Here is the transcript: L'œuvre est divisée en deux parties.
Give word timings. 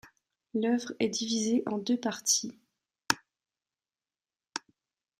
L'œuvre 0.55 0.93
est 0.99 1.09
divisée 1.09 1.61
en 1.67 1.77
deux 1.77 1.95
parties. 1.99 2.59